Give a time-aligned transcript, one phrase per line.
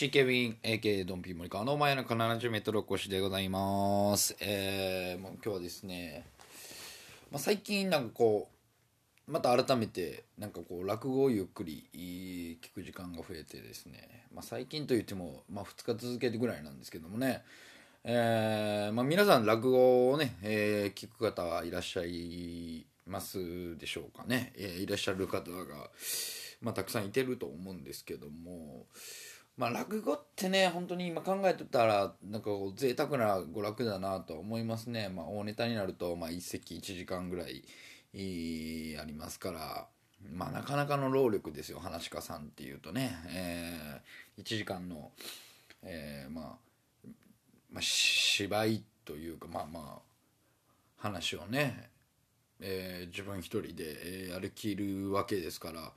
[0.00, 4.34] c ビン AK ドンピー森川の真夜中 70m お越しでございます。
[4.40, 6.24] えー、もう今日はですね、
[7.30, 8.48] まあ、最近なんかこ
[9.28, 11.84] うまた改めてなんかこう落語をゆっくり
[12.62, 17.42] 聞く時間が増えてですね、まあ、最近といっても、まあ、2日続けてぐらいなんですけどもね。
[18.02, 25.90] えーまあ、皆さん落語をね、えー聞く方はいらっしゃいますでしょうかね、えーいらっしゃる方が、
[26.62, 28.86] まあ、たくさんいてると思うんですけども、
[29.60, 37.62] まあ、落語ってね本当に今考えてたらなんかこう贅沢な娯楽だなと思いますね、まあ、大ネタになると、まあ、一席1時間ぐらい
[38.98, 39.86] ありますから、
[40.34, 44.00] まあ、なかなかの労力ですよ話し家さんっていうとね、え
[44.38, 45.10] 1時間の、
[45.82, 46.56] えーま
[47.04, 47.08] あ
[47.70, 49.98] まあ、芝居というかまあまあ
[50.96, 51.90] 話をね、
[52.60, 55.92] えー自分一人で、えやりきるわけですから、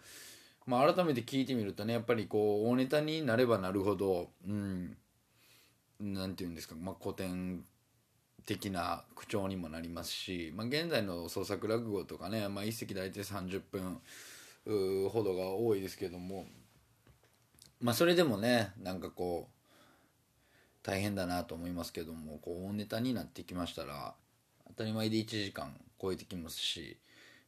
[0.66, 4.96] まあ、改めて聞いてみるとねやっぱりこう大ネタになればなるほどうん
[6.00, 7.64] なんていうんですか、まあ、古典
[8.46, 14.02] 的な口調にもなりますし、まあ、現在の創作落語とかね、まあ、一席大体30分
[15.10, 16.46] ほどが多いですけども、
[17.82, 19.54] まあ、それでもねなんかこう
[20.86, 24.14] 大変だなと思いますけどもこう大ネタになってきましたら
[24.68, 26.98] 当たり前で1時間超えてきますし、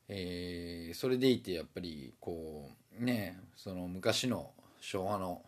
[0.07, 5.41] えーそれでいてやっぱりこうねその昔の昭和の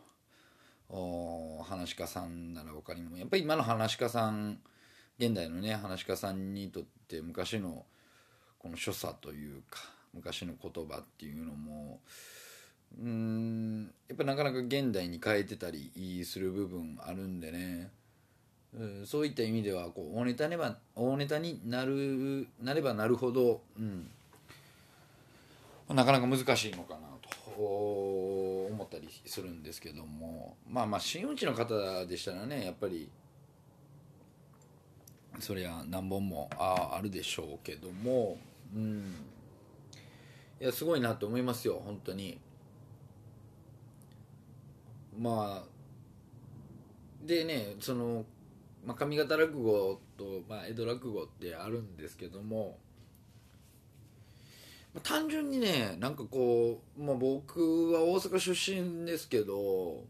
[0.90, 4.60] お話し家さんなら他にもやっぱり今の話し家さん
[5.20, 7.86] 現代のね話し家さんにとって昔の
[8.60, 9.80] この所作というか
[10.14, 12.00] 昔の言葉っていうのも
[12.98, 17.92] うんやっぱなかなか現代に変えてたりする部分あるんでね。
[19.06, 24.08] そういった意味ではこう大ネタにば大ネタになるなればなるほど、うん、
[25.90, 27.17] なかなか難しいのかな。
[27.64, 33.10] 思ったりするんですけどもまあまあ真打ちの方でしたらねやっぱり
[35.40, 38.38] そりゃ何本もああるでしょうけども、
[38.76, 39.16] うん、
[40.60, 42.40] いやすごいなと思いますよ本当に。
[45.18, 45.68] まあ
[47.26, 48.24] でねその、
[48.86, 52.78] まあ、上方落語と、まあ、江戸落語ってあるんですけども、
[55.04, 60.04] 単純にねなんかこう、まあ、僕は大阪出身ですけど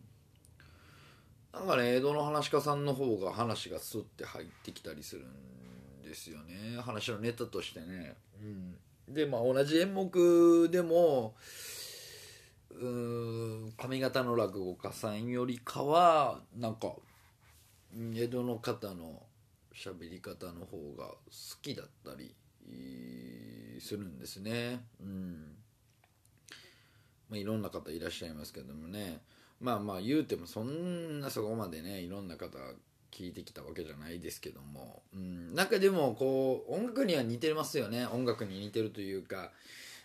[1.53, 8.15] なんかね江戸の話し家さんの方が話がスッて入ってきたりするんですよね話のネタとしてね。
[8.39, 11.33] うん、でまあ同じ演目でも
[12.69, 16.93] うーん上方の落語家さんよりかはなんか
[17.95, 19.23] うん江戸の方の
[19.73, 21.17] 喋り方の方が好
[21.61, 22.46] きだったりえー
[23.79, 24.83] するんですね。
[25.01, 25.55] うん。
[27.29, 29.21] まあ、いろんな方いらっしゃいますけどもね。
[29.59, 32.59] まあまあ言うてもそんなそこまでねいろんな方
[33.11, 38.05] 聞いてきたわけじゃないですけども、うん、なんかでもこう音楽には似てますよね。
[38.05, 39.51] 音楽に似てるというか、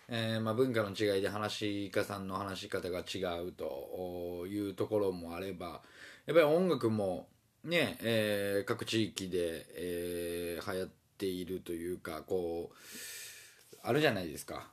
[0.09, 5.81] えーまあ、文化の違いで話し家さんの話し方が違うというところもあれば
[6.25, 7.27] やっぱり音楽も
[7.63, 14.67] ね、えー各地域で、えー流行ってているというかこうあるじゃないですか。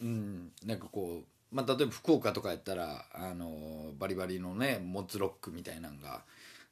[0.00, 6.22] うん、なんかこう、まあ、例えば福岡とかやったらあのバリバリのねモッツロックみたいなのが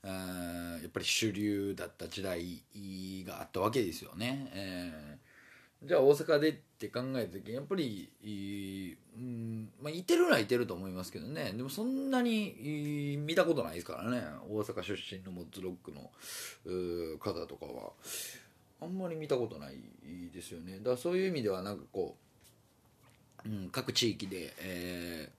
[0.05, 2.63] やっぱり主流だった時代
[3.27, 4.51] があったわけですよね。
[4.55, 5.27] えー
[5.83, 16.11] じゃあ大阪でって考えた時やっぱり、いうんまあ、いてるのはいてると思いますけどねでもそんなに見たことないですからね大阪出身のモッツロックの
[17.19, 17.93] 方とかは
[18.87, 19.75] あんまり見たことない
[20.33, 20.79] ですよね。
[20.79, 22.17] だからそういう意味ではなんかこ
[23.45, 25.37] う、うん、各地域で、えー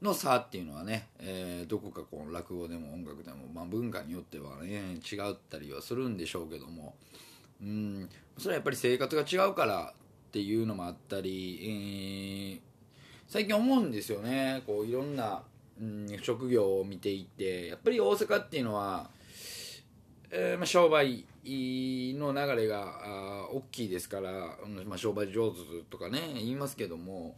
[0.00, 6.94] の差っていうのはね、えーどこかこう落語でも音楽でも、まあ、文化によってはね違ったりはするんでしょうけども、
[7.60, 8.08] うん、
[8.38, 12.68] それはやっぱり生活が違うからっていうのもあったり、えー
[13.26, 14.62] 最近思うんですよね。
[14.66, 15.42] こういろんな、
[15.78, 19.10] うん、職業を見ていてやっぱり大阪っていうのは、
[20.30, 24.30] えまあ、商売の流れが大きいですから、
[24.84, 25.56] まあ、商売上手
[25.90, 27.36] とかね言いますけども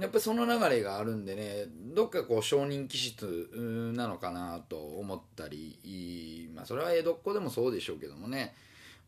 [0.00, 3.50] やっぱりその流れがあるんでねどっかこう承認気質
[3.94, 8.54] なのかなと思ったりまあそれは江戸っ子でもそうでしょうけどもね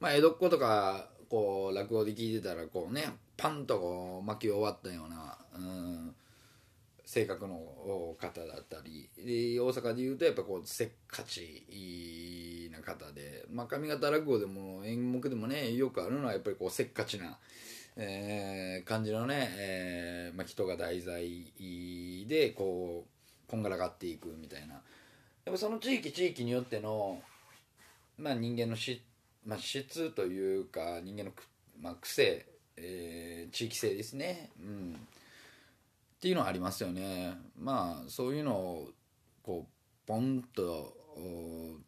[0.01, 6.15] まあ江戸っ子とかこう落語で聞いてたらこうねパンとこう巻き終わったような、うん、
[7.14, 9.08] 性格の方だったり
[9.61, 11.64] 大阪でいうとやっぱこうせっかち
[12.72, 17.38] な方で、まあ、上方落語でも演目でもねよくあるのはやっぱりこうせっかちな、
[17.96, 21.52] えー感じのね、えーまあ、人が題材
[22.26, 24.75] でこうこんがらがっていくみたいな。
[24.75, 27.22] やっぱその地域地域によっての、
[28.19, 29.05] まあ、人間のし、
[29.46, 31.31] まあ、質というか人間の、
[31.81, 32.44] まあ、癖、
[32.76, 35.06] えー地域性ですね、うん、
[36.25, 37.35] っていうのはありますよね。
[37.61, 38.88] まあそういうのを
[39.43, 40.97] こうポンと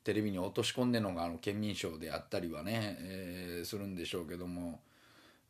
[0.05, 4.79] テレビに落とし込んでるのがあの県民賞であったりはね、えーするんでしょうけども、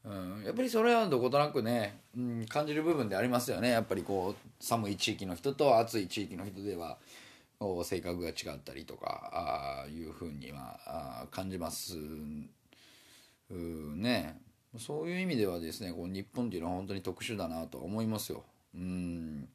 [0.04, 3.70] うん、やっぱりそれはどことなくね、うん、感じる部分でありますよね。
[3.70, 6.96] やっぱりこう寒い地域の人と暑い地域の人では
[7.82, 11.96] 性格が違ったりとかあいうふうにはあ感じます。
[13.50, 14.38] うんね。
[14.78, 18.44] そういう意味ではですねこう日本っていうのは本当に特殊だなと思いますよ。
[18.76, 19.48] うん。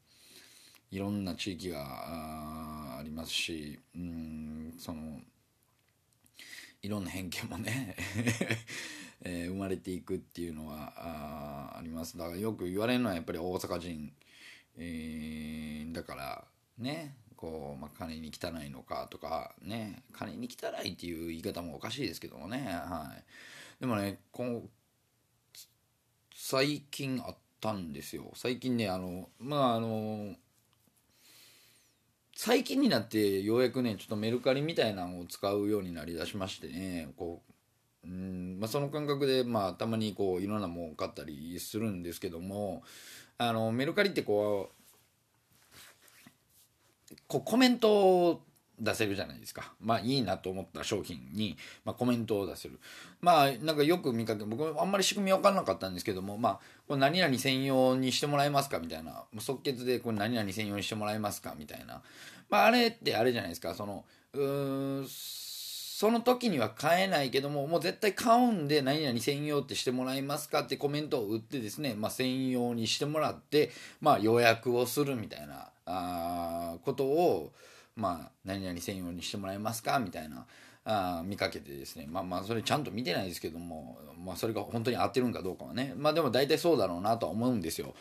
[0.92, 5.22] いろんな地域がありますしうんその
[6.82, 7.96] いろんな偏見もね、
[9.24, 12.18] えー生まれていくっていうのはああります。
[12.18, 14.12] だからよく言われるのはやっぱり大阪人、
[14.78, 16.46] えーだから
[16.78, 23.24] ねこう、まあ、金に汚いのかとかね金に汚いっていう言い方もおかしいですけどもねはい。
[23.82, 24.64] でもねこの
[26.34, 28.32] 最近あたんですよ。
[28.36, 30.36] 最近ねあのまああの
[32.36, 37.52] 最近になってようやくねちょっとメルカリみたいなのを使うようになりだしましてねこう
[38.04, 42.82] うんまあ、その感覚で、まあ、たまにこういろんなもん買ったりするんですけども
[43.38, 44.72] あのメルカリってこ
[47.12, 48.42] うこうコメントを
[48.82, 49.74] 出せるじゃないですか。
[49.80, 51.56] まあいいなと思った商品に、
[51.86, 52.80] まあ、コメントを出せる。
[53.22, 59.24] まあなんかよく見かけ僕あんまり仕組み分からなかったんですけどもまあこれ何々専用にしてもらえますかみたいな。
[59.40, 62.02] 即決でこれ何々専用にしてもらえますかみたいな。
[62.50, 63.76] まああれってあれじゃないですか。
[63.76, 65.08] そのうーん
[66.02, 73.70] その時には買えないけどももう絶対買うんで何々専用ってしてもらえますかってコメントを打ってですね、まあ、専用にしてもらって、
[74.00, 77.54] まあ、予約をするみたいなあことを、
[77.96, 80.00] まあ、何々専用にしてもらえますか？
[80.00, 80.46] みたいな
[80.86, 82.08] あ見かけてですね。
[82.10, 85.94] まあまあそれちゃんと見てないですけども、まあ、それが本当に合ってるんかどうかはね。
[85.98, 87.94] まあでも大体そうだろうなとは思うんですよ。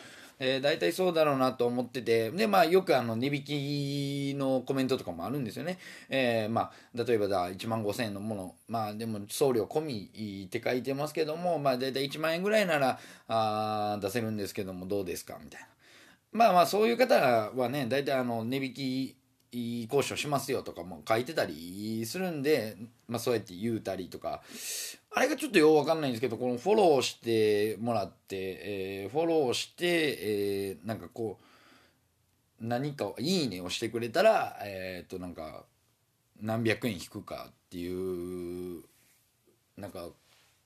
[0.43, 5.79] えー、大体そうだろうなと思っててでまあよくあの値引きのコメントとかもあるんですよね、
[6.09, 8.55] えーまあ例えばだ1万5000円のもの。
[8.67, 12.99] まあでも送料込みって書いてますけどもまあ大体1万円ぐらいなら
[13.29, 15.39] あ出せるんですけどもどうですか？
[15.45, 15.67] みたいな。
[16.33, 19.17] まあまあそういう方はね大体あの値引き
[19.53, 22.77] いい交渉しますよとかも書いてたりするんで、
[23.09, 24.43] まあ、そうやって言うたりとか。
[25.13, 35.65] あれがちょっとようわかんないんですけどこのフォローしてもらって、えーフォローして、えーなんかこう何かをいいねをしてくれたらえっ、となんか
[36.41, 38.83] 何百円引くかっていう
[39.81, 40.09] なんか、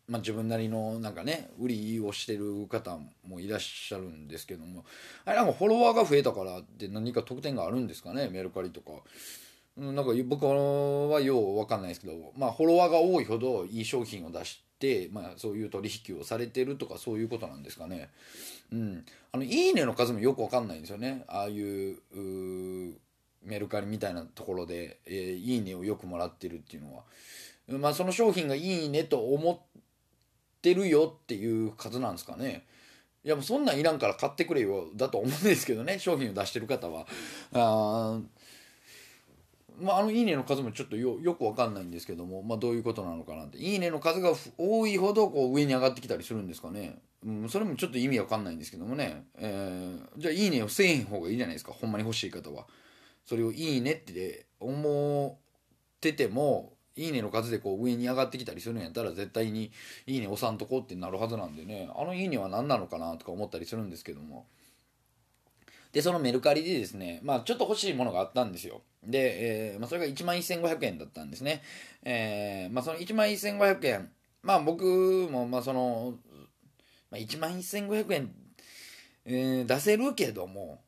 [0.09, 4.85] まあ、自分なりのなんかね売りをしてる方もいらっしゃるんですけども
[5.25, 8.93] あれなんかフォロワーが増えたからって何か特典があるんですかねメルカリとか。
[8.93, 9.01] うん
[9.77, 18.11] なんか僕はよう分かんないですけど、まあ、フォロワーが多いほどいい商品を出して、まあ、そういう取引をされてるとかそういうことなんですかね。
[18.73, 21.97] うん、あのいいねの数もよく分かんないんですよねああいう
[23.43, 27.03] メルカリみたいなところで、えーいいねをよくもらってるっていうのは、
[27.67, 29.67] まあ、その商品がいいねと思
[30.65, 32.65] ってるよっていう数なんですかね。
[33.23, 34.89] いやもうそんなんいらんから買ってくれよ。
[34.97, 35.99] だと思うんですけどね。
[35.99, 37.07] 商品を出してる方は。
[37.53, 38.19] あ
[39.79, 51.73] まあ、あの「いいね」の数もちょっとよよくわかんないんですけども、まあ、どういうことなのかなって「いいね」の数が多いほどこう上に上がってきたりするんですかね、うん、それもちょっと意味わかんないんですけどもね、えーじゃあ「いいね」をせえへん方がいいじゃないですか。
[51.73, 52.69] ほんまに欲しい方は。
[53.27, 55.41] それを「いいね」って思
[55.97, 59.71] ってても「いいね」の数でこう上に上がってきたりするんやったら絶対に
[60.07, 64.47] 「いいね」押さんとこってなるはずなんでねあの「いいね」は何なのかなとか思ったりするんですけども
[65.95, 68.83] で、そのメルカリでですね、まあちょっと欲しいものがあったんですよ。
[69.05, 71.63] で、えーまあそれが1万1500円だったんですね。
[72.03, 74.11] えーまあその1万1500円、
[74.43, 74.85] まあ僕
[75.31, 76.15] もまあその、
[77.13, 78.35] まあ、1万1500円、
[79.25, 80.81] えー出せるけども、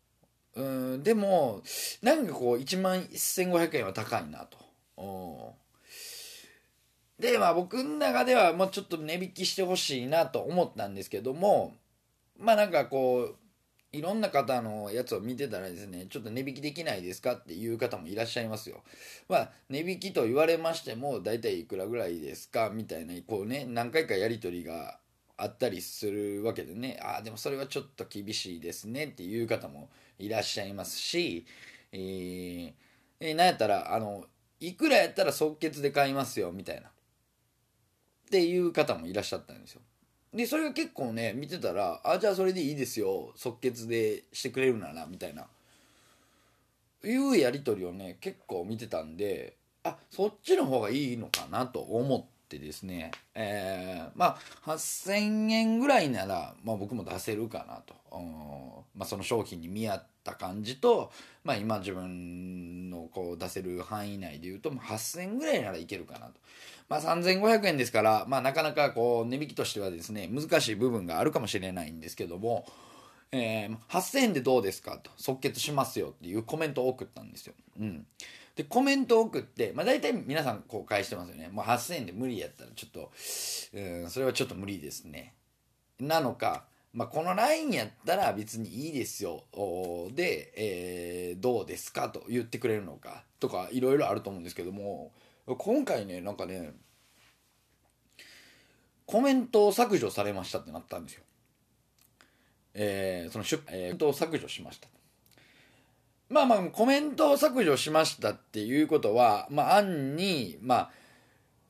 [0.56, 0.62] う
[0.96, 1.62] ん、でも、
[2.02, 4.58] なんかこう1万1500円は高いなと。
[7.18, 11.74] で、まあ僕の中ではもうちょっと値引きしてほしいなと思ったんですけども、
[12.38, 13.36] まあなんかこう、
[13.92, 18.82] いろんな方のやつを見てたらですね、ちょっと値引きできないですかっていう方もいらっしゃいますよ。
[19.28, 24.98] まあ、値引きと言われましても、大体いくらぐらいですかみたいな、こうね、何回かやり取りが
[25.38, 31.46] あったりするわけでね、ああ、でもそれはちょっと厳しいですねっていう方もいらっしゃいますし、
[31.92, 32.72] えー、
[33.20, 34.26] えー、なんやったら、あの、
[34.60, 36.90] いくらやったら即決で買いますよみたいな。
[38.26, 39.80] っていう方もいらっしゃったんですよ。
[40.34, 45.46] でそれが結構ね見てたらあじゃあそれでいいですよ即決でしてくれるならみたいな
[47.04, 57.94] いうやり取りをね結構見てたんであそっちの方がいいのかなと思ってですねえー、まあ8000円ぐらいなら、まあ、僕も出せるかなと、
[58.94, 61.12] まあ、その商品に見合った感じと、
[61.44, 66.34] まあ、今自分のこう出せる範囲内で言うと8000円ぐらいならいけるかなと。
[66.88, 72.66] まあ、3500円ですから、まあ、なかなかこう値引きとしてはですね難しい部分があるかもしれないんですけども、
[73.32, 74.98] えー、8000円でどうですか？
[74.98, 77.54] と即決しますよっていうコメントを送ったんですよ。
[77.80, 78.06] うん。
[78.54, 81.48] でコメントを送って、まあ、大体皆さんこう返してますよね。
[81.52, 83.10] もう8000円で無理やったらちょっと、
[83.74, 85.34] うん、それはちょっと無理ですね。
[86.00, 86.64] なのか、
[86.94, 89.42] まあ、このラインやったら別にいいですよ。
[90.14, 92.08] で、えー、どうですか？
[92.08, 95.12] と言ってくれるのかとかいろいろあると思うんですけども
[95.54, 96.72] 今回ねなんかね
[99.06, 101.22] コメントを削除されましたってなったんですよ。
[102.74, 104.88] えー、その出、えー、コメントを削除しました。
[106.28, 110.90] まあまあコメントを削除しましたっていうことはまあ案にまあ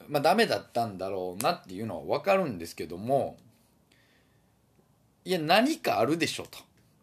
[0.09, 3.37] まあダメだったんだろうなっていうのは分かるんですけども
[5.27, 6.59] いや何かあるでしょと。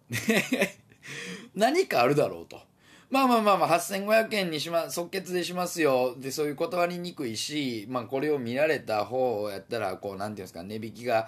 [1.54, 2.62] 何かあるだろうと。
[3.10, 6.16] まあまあまあまあ、8500円にしま、即決でしますよ。
[6.18, 11.28] で、そういう断りにくいし、まあこれを見られた方やったら、こう、なんていうんですか、値引きが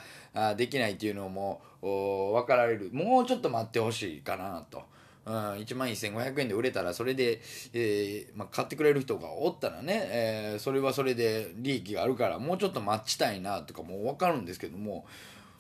[0.58, 2.89] できないっていうのも、分かられる。
[2.91, 4.84] もうちょっと待ってほしいかなと。
[5.25, 7.41] うん、1万1500円で売れたら、それで、
[7.74, 15.05] えー、まあ、買ってくれる人がおったらね、えー、それはそれで利益があるから、もうちょっと待ちたいなとかも分かるんですけども、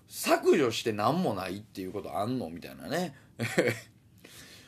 [0.07, 3.15] 削除して何もないっていうことあんのみたいなね。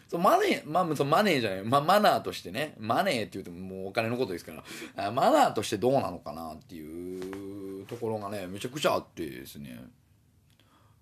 [0.07, 4.53] そうマネー、まあ、そのマネーじゃない、まあ、マナーとしてね、マネーって言うともうお金のことですか
[4.95, 9.79] ら、マナーとしてどうなのかなっていうところがね、めちゃくちゃあってですね、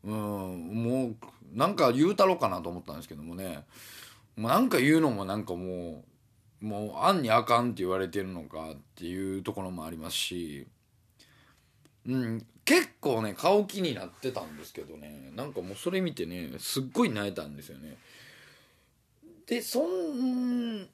[0.03, 1.15] うん、もう、
[1.53, 3.63] なんか言うたろうかなと思ったんですけどもね、
[4.35, 6.03] もうなんか言うのもなんかも
[6.61, 10.67] う、もう、あんにあかんって言われてるのかっていうところもありますし、
[12.07, 17.97] うん、結構ね、買う気になってたんですけどね、なんかもうそれ見てね、すっごい泣いたんですよね。
[19.47, 20.87] でそん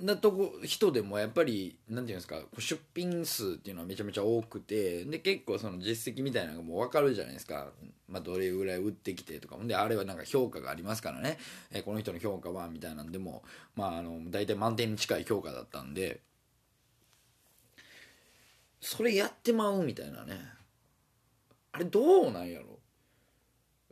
[0.00, 7.68] なとこ人でもやっぱりなんていうんですか出品数っていうのはめちゃめちゃ多くてで結構その実績みたいなのがもう分かるじゃないですか、
[8.08, 9.56] まあ、どれぐらい売ってきてとか。
[9.62, 11.38] であれはなんか評価がありますからね、
[11.72, 13.44] えこの人の評価はみたいなんでも
[13.76, 16.20] まああの大体満点に近い評価だったんで。
[18.82, 20.40] それやってまうみたいなね。
[21.70, 22.80] あれどうなんやろ。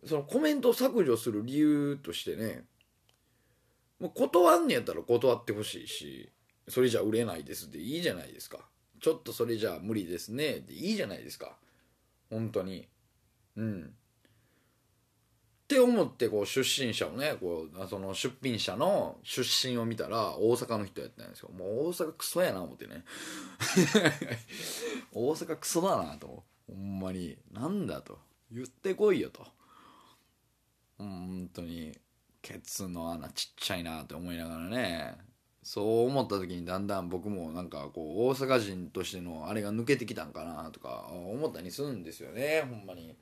[0.04, 2.64] そのコメントを削除する理由としてね。
[4.00, 6.32] もう断んねやったら断ってほしいし
[6.68, 8.58] それじゃ売れないですでいいじゃないですか。
[9.00, 11.56] ちょっとそれじゃ無理ですねでいいじゃないですか。
[12.30, 12.88] 本当に。
[13.56, 13.82] うん。
[13.82, 21.50] って思ってこう出身者をねこうその出品者の出身を見たら大阪の人やったんですよ。
[21.50, 23.04] もう大阪クソやな思ってね。
[25.12, 27.36] 大阪クソだなとほんまに。
[27.52, 28.18] なんだと。
[28.50, 29.46] 言ってこいよと。
[30.98, 31.96] 本当に。
[32.42, 35.30] ケツの穴ちっちゃいなって思いながらね。
[35.62, 42.64] そう思った時にだんだん僕もなんかこう大阪人としてのあれが抜けてきたんかなとか思ったりするんですよね。
[42.68, 43.14] ほんまに。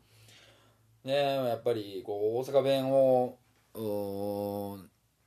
[1.04, 3.38] ねやっぱりこう大阪弁を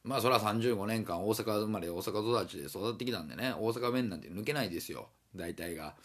[0.03, 5.10] まあそれは35年間大阪生まれ大阪育ちで育ってきたんでね大阪弁なんて抜けないですよ。
[5.36, 5.95] 大体が。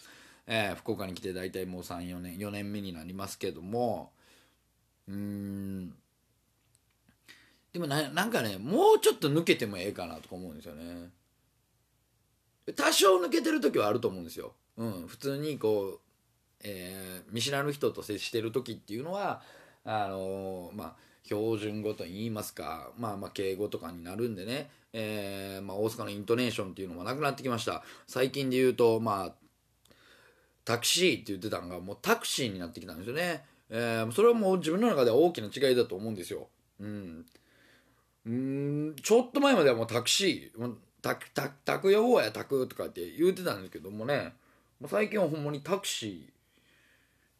[0.49, 4.11] えー、福岡に来て大体もう34年4年目になりますけども。
[5.07, 5.93] うん。
[7.77, 11.11] でもななんかねもうちょっと抜けてもええかなとか思うんですよね
[12.75, 15.99] 多少抜けてる時はあると思うんですよ、うん、普通にこう、
[16.63, 19.43] えー、見知らぬ人と接してる時っていうのは
[19.85, 27.83] あのー、まあ標準語と言いますか、まあまあ敬語とかになるんでね、えー、まあ大阪のイントネーションっていうのもなくなってきました。
[28.07, 29.33] 最近で言うと、まあ、
[30.63, 33.43] タクシーって言ってたのがもうタクシーになってきたんですよね。
[33.69, 36.47] えー、それはもう自分の中では大きな違いだと思うんですよ。
[36.79, 37.25] うん。
[38.27, 44.33] うんちょっと前まではもうタクシータクタタク呼ぼうやタクとかって言うてたんですけどもね。
[44.85, 46.29] 最近はほんまにタクシ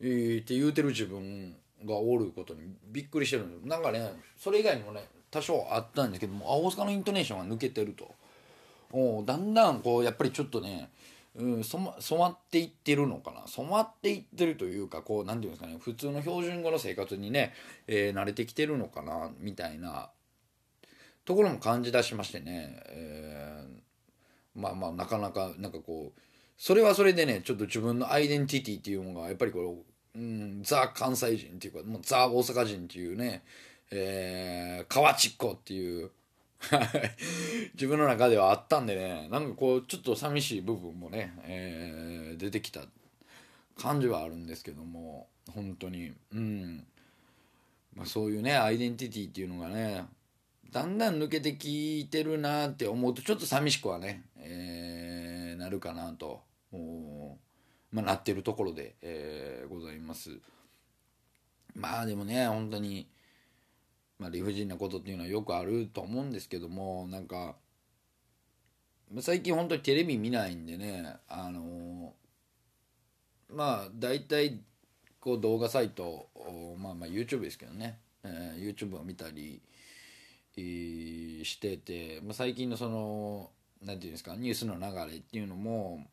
[0.02, 8.16] ー、って言うてる自分がおることにびっくりしてるんですなんかねそれ以外にもね多少あったんですけどもあ大阪のイントネーションが抜けてると。
[8.92, 10.90] おだんだんこうやっぱりちょっとね
[11.36, 13.44] うん、染ま染まっていってるのかな。
[13.48, 17.54] 染まっていってるというかこうなんていうんですかね普通の標準語の生活にね、
[17.86, 20.10] えー慣れてきてるのかなみたいな
[21.28, 23.48] ところも感じ出しましてね、えー
[24.56, 26.22] まあまあなかなかなんかこう
[26.58, 33.44] それはそれでねちょっと自分のアイデンティティっていうのがやっぱりこう、うん、ザ関西人っていうかもうザ大阪人っていうね、
[33.92, 36.10] えー、河内っ子っていう
[37.76, 42.82] 自分の中ではあったんでねなんかこうちょっと寂しい部分もね、えー出てきた
[43.78, 46.14] 感じはあるんですけども本当に。
[46.34, 46.86] うん、
[47.96, 50.06] まあ、そういうねアイデンティティっていうのがね
[50.72, 56.42] だんだん抜けてきてるなって思うとちょっと寂しくはね、えーなるかなと、
[57.92, 60.40] まあ、なってるところで、えーございます。
[61.76, 63.08] まあでもね本当に
[64.20, 67.56] まあ、理不尽なことっていうのはよくあると思うんですけどもなんか
[69.20, 72.14] 最近本当にテレビ見ないんでねあの
[73.54, 74.60] まあ大体
[75.20, 76.30] こう動画サイト
[76.78, 79.62] まあまあ YouTube ですけどね、えー YouTube を見たり、
[80.62, 83.50] してて、まあ、最近のその
[83.84, 86.06] なんていうんですかニュースの流れっていうのも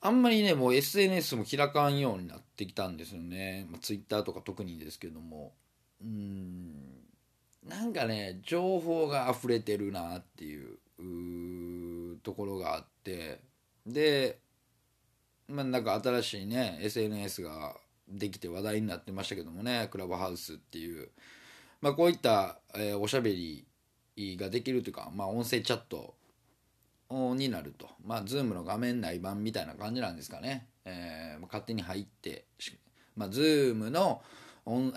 [0.00, 5.52] あんまりねもう SNS も開かんようになってきたんですよね、まあ、Twitter とか特にですけども。
[6.02, 7.00] うん
[7.66, 13.40] なんかね情報が溢れてるなっていうところがあって。
[13.86, 14.38] で
[15.48, 17.76] まあなんか新しいね SNS が
[18.08, 21.08] できて話題になってましたけどもねクラブハウスっていう、
[21.80, 23.66] まあ、こういった、えーおしゃべり
[24.38, 26.14] ができるというか、まあ、音声チャット
[27.10, 27.88] になると。
[28.04, 32.44] まあ Zoom の画面内版みたいな感じなんですかね、えー勝手に入って
[33.16, 34.22] まあ Zoom の、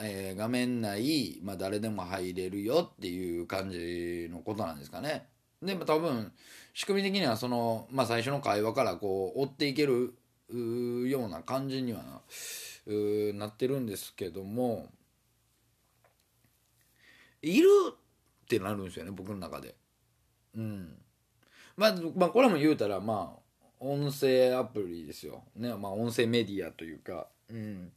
[0.01, 5.27] えー画面内、まあ、誰でも入れるよっていう感じのことなんですかね。
[5.61, 6.33] でも多分
[6.73, 10.13] 仕組み的にはその、まあ、最初の会話からこう追っていける
[11.07, 12.03] ような感じには
[12.85, 14.89] なってるんですけども
[17.43, 19.75] いるってなるんですよね僕の中で。
[20.55, 20.97] うん。
[21.75, 25.43] まあ、まあこれも言うたらまあ音声アプリですよ。
[25.55, 27.27] ねまあ音声メディアというか。
[27.49, 27.91] うん。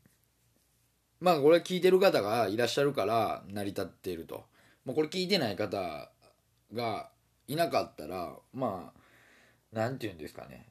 [1.21, 4.45] まあこれ聞いてる方がいらっしゃるから成り立っていると、
[4.85, 6.11] まあ、これ聞いてない方
[6.75, 7.11] が
[7.47, 10.67] いなかったらまあなんて言うんですかね。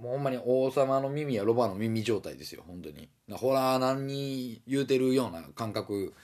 [0.00, 3.08] もうほんまに王様の耳やロバの耳状態ですよ本当に。
[3.32, 6.14] ホラーなんに言うてるような感覚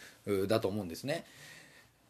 [0.48, 1.24] だと思うんですね。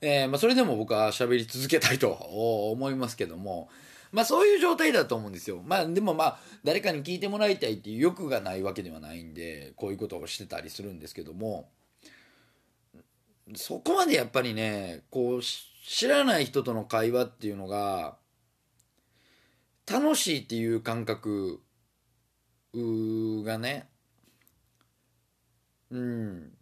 [0.00, 2.10] えーまあ、それでも僕は喋り続けたいと
[2.72, 3.68] 思いますけども。
[4.12, 5.60] まあそういう状態だと思うんですよ。
[5.66, 11.68] まあでもまあ誰かに聞いてもらいたいっていう欲がないわけではないんでこういうことをしてたりするんですけども。
[13.56, 18.16] そこまでやっぱりねこう知らない人との会話っていうのが
[19.90, 21.60] 楽しいっていう感覚
[22.74, 23.88] がね。
[25.90, 26.52] うん。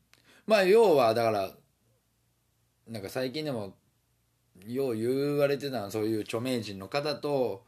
[0.47, 1.51] まあ要はだから
[2.89, 3.75] なんか最近でも
[4.67, 7.65] よう言われてたそういう著名人の方と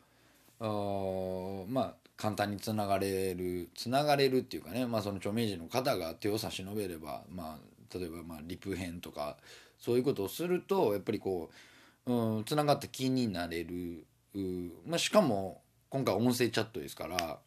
[0.61, 9.37] まあ簡単につながれるつながれるっていうかね、まあ、その著名人の方が手を差し伸べれば、まあ、例えばまあリプ編とか
[9.79, 11.51] そういうことをするとやっぱりこ
[12.07, 14.05] う、うん、つながった気になれる、
[14.87, 17.39] まあ、しかも今回音声チャットですから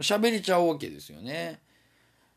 [0.00, 1.60] 喋れちゃうわけですよね。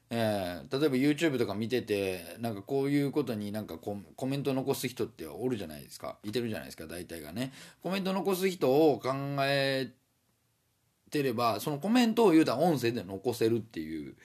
[0.10, 6.18] えー例えば YouTube とか見ててなんかこういうことになんかコメント残す人っておるじゃないですか。
[6.24, 7.52] いてるじゃないですか大体がね。
[7.84, 9.92] コメント残す人を考え
[11.10, 14.16] てればそのコメントを言うたら音声で残せるっていう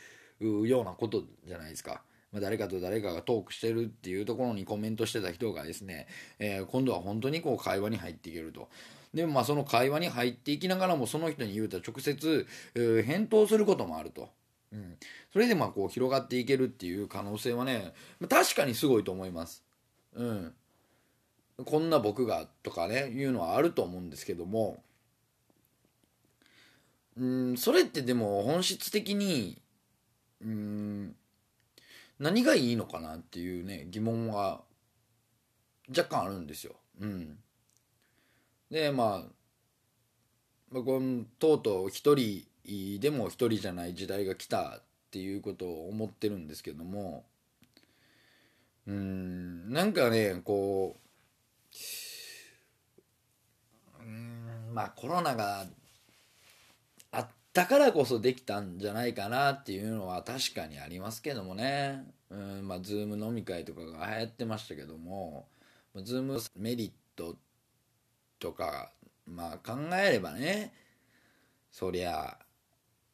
[0.40, 6.06] うようなことじゃないですか、まあ、誰かと誰かがトークしてるっていうところにコメントしてた人がですね、
[6.38, 8.68] えー今度は本当にこう会話に入っていけると。
[9.14, 14.28] でもまあその会話に入っていきながらもその人に言うたら直接、えー返答することもあると。
[14.72, 14.96] うん、
[15.32, 17.94] それでまあこう広がっていけるっていう可能性はね
[18.28, 19.62] 確かにすごいと思います。
[20.14, 20.52] うん、
[21.64, 24.82] こんな僕がとかねいうのはあると思うんですけども、
[27.16, 29.62] うん、それってでも本質的に、
[30.42, 31.14] うん、
[32.18, 34.62] 何がいいのかなっていうね疑問は
[35.88, 36.74] 若干あるんですよ。
[37.00, 37.38] うん、
[38.70, 39.34] でまあ
[40.70, 42.44] まあ、このとうとう一人
[42.98, 47.24] でも一人じゃない時代が来たっていうことを思ってるんですけども
[48.86, 50.96] うんなんかねこ
[54.00, 55.66] ううんまあコロナが
[57.12, 62.04] あったからこそできたんじゃないかなっていうのは確かにありますけどもね。
[62.30, 65.46] うんまあズーム飲み会とかが流行ってましたけども
[66.02, 67.36] ズームメリット
[68.44, 68.90] とか
[69.26, 70.74] まあ考えればね
[71.70, 72.36] そりゃ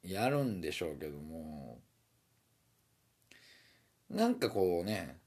[0.02, 1.78] やるんでしょうけども。
[4.10, 5.18] なんかこうね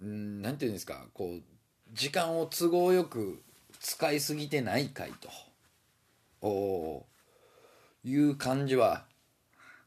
[0.00, 1.42] うんなんていうんですかこう
[1.92, 3.42] 時間を都合よく
[3.80, 5.28] 使いすぎてないかいと
[6.40, 7.04] お
[8.04, 9.06] いう感じは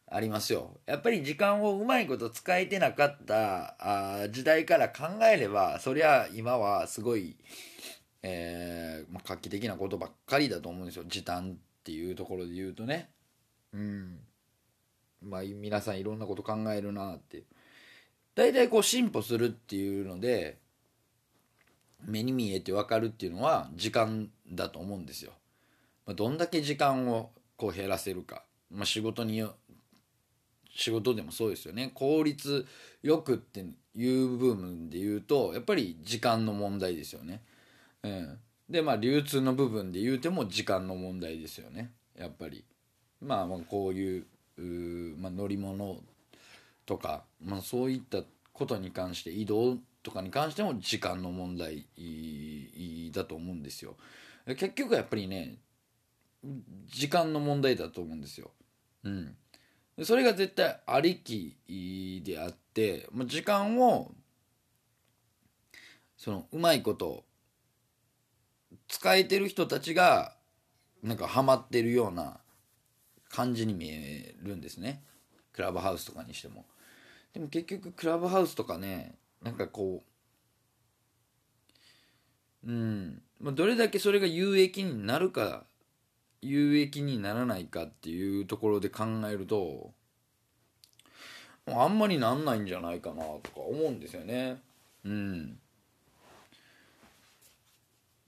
[0.05, 0.77] ありますよ。
[0.85, 7.37] やっぱり時間をうまいこと使えてなかったあ時代から考えればそりゃ今はすごい、
[8.23, 11.03] えーまあ、画期的なことばっかりだと思うんですよ。
[11.07, 13.09] 時短っていうところで言うとね。
[13.73, 14.19] うん。
[15.21, 17.43] まあ皆さんいろんなこと考えるなって。
[18.35, 20.57] 大体こう進歩するっていうので
[22.05, 25.31] 目に見えて分かるっていうのは時間だと思うんですよ。
[26.05, 29.55] まあ、どんだけ時間をこう減らせるか、まあ、仕事によ
[30.73, 31.91] 仕事でもそうですよね。
[31.93, 32.65] 効率
[33.03, 37.41] よくっていう部分で言うとやっぱり時間の問題ですよね。
[38.03, 42.63] うん、でまあ流通の部分で言うても時間の問題ですよねやっぱり。
[43.21, 44.25] まあまあこういう
[45.17, 45.97] まあ、乗り物
[46.85, 48.19] とか、まあ、そういった
[48.53, 51.87] ことに関して移動とかに関しても時間の問題
[53.11, 53.95] だと思うんですよ。
[54.45, 55.57] 結局やっぱりね
[56.87, 58.51] 時間の問題だと思うんですよ。
[59.03, 59.35] うん、
[60.03, 64.11] それが絶対ありきであって時間を
[66.17, 67.23] そのうまいこと
[68.91, 70.33] 使えてる人たちが
[71.01, 72.41] なんかハマってるような
[73.29, 75.01] 感じに見えるんですね。
[75.53, 76.65] クラブハウスとかにしても。
[77.33, 80.03] でも結局クラブハウスとかねなんかこ
[82.65, 83.21] ううん。
[83.39, 85.63] どれだけそれが有益になるか
[86.41, 89.93] 有益にならないかっていうところで考えると
[91.65, 94.61] あんまりなんないんじゃないかなとか思うんですよね。
[95.05, 95.57] うん。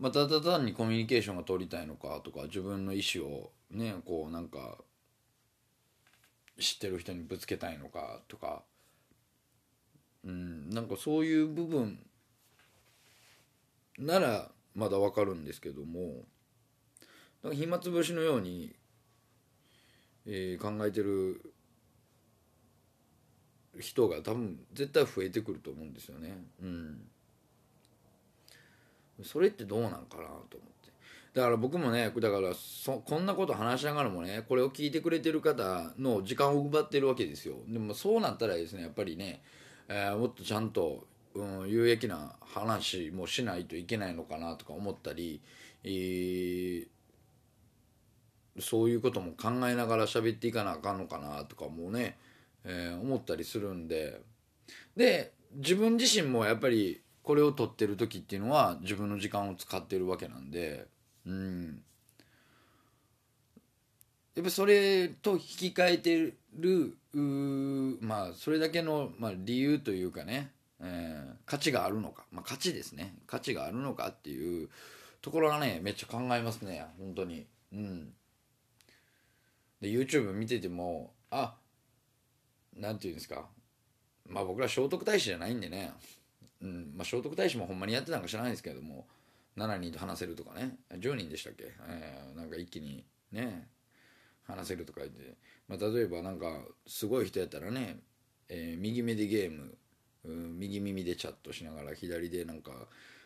[0.03, 4.75] まあ、ただ単にコミュニケーションが取りたいのかとか自分の意思をねこうなんか
[6.59, 8.63] 知ってる人にぶつけたいのかとか
[10.25, 12.05] うんなんかそういう部分
[13.97, 16.25] ならまだわかるんですけども
[17.53, 18.75] 暇つぶしのように、
[20.25, 21.53] えー、考えてる
[23.79, 26.43] 人が多分絶対増えてくると思うんですよね。
[26.61, 27.07] うん、
[29.21, 30.73] それってどうなんかなと思って。
[31.33, 39.41] だから僕もねだからそこんなこと話しながらもねこれを聞いてくれてる方の時間を奪ってるわけですよでもそうなったらですねやっぱりね、
[39.87, 45.41] えー、もっとちゃんと、うん、有益な話もしないといけないのかなとか思ったり、
[45.83, 46.87] えー、
[48.59, 52.15] そういうことも考えながら喋っていかなあかんのかなとかもね、
[52.63, 54.21] えー、思ったりするんで
[54.95, 60.85] で自分自身もやっぱりこれを撮ってる時っていうのは自分の時間を使ってるわけなんで
[61.25, 61.81] うん。
[64.35, 66.97] やっぱそれと引き換えてる
[68.01, 73.15] まあそれだけの、まあ、理由というかね、えー、価値があるのか、まあ、価値ですね。
[73.25, 74.69] 価値があるのかっていう
[75.21, 76.85] ところがねめっちゃ考えますね。
[76.99, 77.45] 本当に。
[77.71, 78.13] うん。
[79.81, 81.55] で YouTube 見ててもあ
[82.75, 83.45] なんていうんですか。
[84.27, 85.93] まあ僕ら聖徳太子じゃないんでね、
[86.63, 89.05] うんまあ、聖徳太子もほんまにやってたんか知らないですけども
[89.57, 90.77] 7人と話せるとかね。
[90.93, 93.67] 10人でしたっけ、えー、なんか一気にね
[94.43, 95.35] 話せるとか言って、
[95.67, 97.97] まあ、例えばなんかすごい人やったらね、
[98.49, 99.77] えー、右目でゲーム
[100.25, 102.71] うん右耳でチャットしながら左でなんか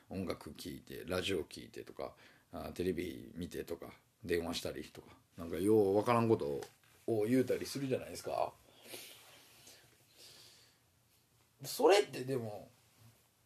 [0.10, 2.12] 音楽聴いてラジオ聴いてとか
[2.52, 3.88] あテレビ見てとか
[4.26, 5.08] 電話したりとか。
[5.38, 6.62] なんかよう分からんこと
[7.06, 8.52] を言うたりするじゃないですか。
[11.64, 12.70] それってでも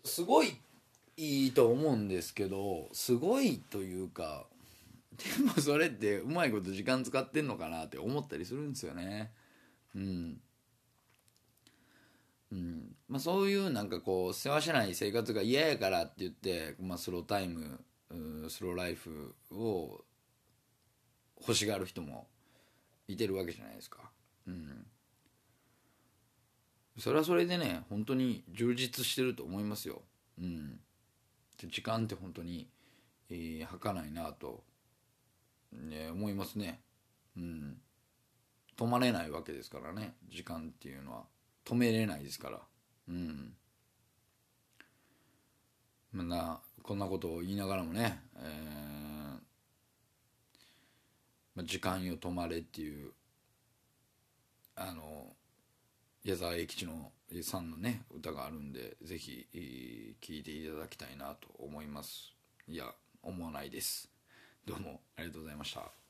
[0.04, 0.56] すごい
[1.18, 4.46] いいと思うんですけどすごいというか
[5.38, 9.32] でもそれってうまいこと時間使ってんのかなって思ったりするんですよね。
[9.96, 10.42] うん。
[12.52, 12.96] うん。
[13.08, 17.84] まあ、そういうなんかこう世話しない生活が嫌やからって言って、まあ、スロータイム
[18.50, 20.02] スローライフを
[21.40, 22.28] 欲しがる人も
[23.08, 24.12] いてるわけじゃないですか。
[24.48, 24.86] うん。
[27.00, 30.02] それはそれでね本当に充実してると思いますよ。
[30.40, 30.80] うん。
[31.70, 32.68] 時間って本当に、
[33.30, 34.64] えー、儚いなと、
[35.72, 36.82] ね、思いますね。
[37.38, 37.78] うん。
[38.78, 40.16] 止まれないわけですからね。
[40.28, 41.24] 時間っていうのは。
[41.64, 42.60] 止めれないですから。
[43.08, 43.54] うん。
[46.12, 49.38] まなこんなことを言いながらもね、え
[51.56, 53.12] まあ、時間よ止まれっていう
[54.76, 55.28] あの
[56.24, 59.48] 矢沢永吉のさんのね歌があるんでぜひ
[60.22, 62.36] 聴いていただきたいなと思います。
[62.68, 62.86] いや
[63.24, 64.08] 思わないです。
[64.64, 66.01] どうもありがとうございました。